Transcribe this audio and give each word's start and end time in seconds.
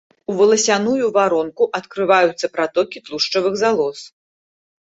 У 0.31 0.35
валасяную 0.37 1.05
варонку 1.17 1.67
адкрываюцца 1.79 2.49
пратокі 2.57 3.05
тлушчавых 3.11 3.53
залоз. 3.63 3.97